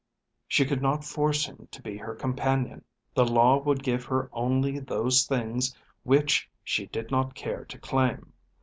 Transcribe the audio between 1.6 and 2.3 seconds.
to be her